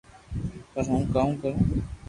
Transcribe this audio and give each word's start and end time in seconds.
پر 0.73 0.83
ھون 0.87 1.01
ڪرو 1.13 1.31
ڪاو 1.41 1.53